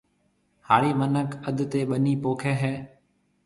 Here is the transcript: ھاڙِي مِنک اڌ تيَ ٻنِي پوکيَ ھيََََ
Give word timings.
ھاڙِي 0.67 0.91
مِنک 0.99 1.29
اڌ 1.47 1.57
تيَ 1.71 1.81
ٻنِي 1.89 2.13
پوکيَ 2.23 2.53
ھيََََ 2.61 2.73